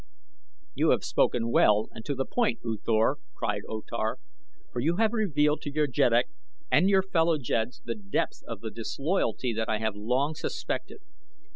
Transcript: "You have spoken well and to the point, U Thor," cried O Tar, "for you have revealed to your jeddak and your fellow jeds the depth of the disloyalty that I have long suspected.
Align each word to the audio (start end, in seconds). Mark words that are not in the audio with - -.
"You 0.73 0.89
have 0.89 1.03
spoken 1.03 1.51
well 1.51 1.87
and 1.91 2.03
to 2.05 2.15
the 2.15 2.25
point, 2.25 2.61
U 2.63 2.79
Thor," 2.83 3.19
cried 3.35 3.61
O 3.69 3.81
Tar, 3.87 4.17
"for 4.73 4.79
you 4.79 4.95
have 4.97 5.13
revealed 5.13 5.61
to 5.61 5.71
your 5.71 5.85
jeddak 5.85 6.25
and 6.71 6.89
your 6.89 7.03
fellow 7.03 7.37
jeds 7.37 7.83
the 7.85 7.93
depth 7.93 8.41
of 8.47 8.61
the 8.61 8.71
disloyalty 8.71 9.53
that 9.53 9.69
I 9.69 9.77
have 9.77 9.95
long 9.95 10.33
suspected. 10.33 11.01